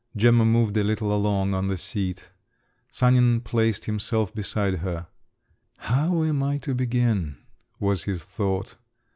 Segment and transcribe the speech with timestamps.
[0.17, 2.31] Gemma moved a little along on the seat.
[2.91, 5.05] Sanin placed himself beside her.
[5.77, 7.37] "How am I to begin?"
[7.79, 8.77] was his thought.